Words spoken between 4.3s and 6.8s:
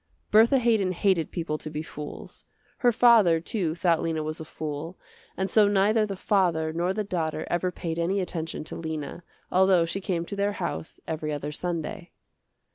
a fool, and so neither the father